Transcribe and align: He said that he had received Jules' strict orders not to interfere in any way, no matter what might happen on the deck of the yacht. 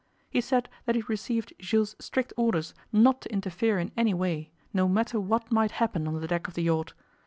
He 0.31 0.41
said 0.41 0.67
that 0.85 0.95
he 0.95 1.01
had 1.01 1.11
received 1.11 1.53
Jules' 1.59 1.95
strict 1.99 2.33
orders 2.35 2.73
not 2.91 3.21
to 3.21 3.31
interfere 3.31 3.77
in 3.77 3.91
any 3.95 4.15
way, 4.15 4.49
no 4.73 4.87
matter 4.87 5.19
what 5.19 5.51
might 5.51 5.73
happen 5.73 6.07
on 6.07 6.19
the 6.19 6.27
deck 6.27 6.47
of 6.47 6.55
the 6.55 6.63
yacht. 6.63 6.93